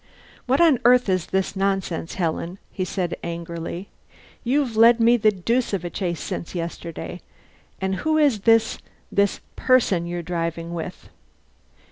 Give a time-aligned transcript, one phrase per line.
[0.47, 3.89] "What on earth is this nonsense, Helen?" he said angrily.
[4.43, 7.21] "You've led me the deuce of a chase since yesterday.
[7.79, 8.79] And who is this
[9.11, 11.09] this person you're driving with?"